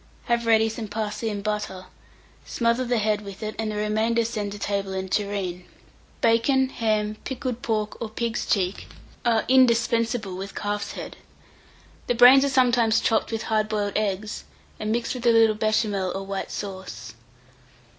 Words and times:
Have 0.25 0.47
ready 0.47 0.67
some 0.67 0.87
parsley 0.87 1.29
and 1.29 1.43
butter, 1.43 1.85
smother 2.43 2.83
the 2.83 2.97
head 2.97 3.21
with 3.21 3.43
it, 3.43 3.53
and 3.59 3.69
the 3.71 3.75
remainder 3.75 4.25
send 4.25 4.51
to 4.51 4.57
table 4.57 4.93
in 4.93 5.05
a 5.05 5.07
tureen. 5.07 5.65
Bacon, 6.21 6.69
ham, 6.69 7.17
pickled 7.23 7.61
pork, 7.61 8.01
or 8.01 8.07
a 8.07 8.09
pig's 8.09 8.47
cheek, 8.47 8.87
are 9.23 9.45
indispensable 9.47 10.35
with 10.35 10.55
calf's 10.55 10.93
head. 10.93 11.17
The 12.07 12.15
brains 12.15 12.43
are 12.43 12.49
sometimes 12.49 12.99
chopped 12.99 13.31
with 13.31 13.43
hard 13.43 13.69
boiled 13.69 13.93
eggs, 13.95 14.45
and 14.79 14.91
mixed 14.91 15.13
with 15.13 15.27
a 15.27 15.31
little 15.31 15.55
Béchamel 15.55 16.15
or 16.15 16.25
white 16.25 16.49
sauce. 16.49 17.13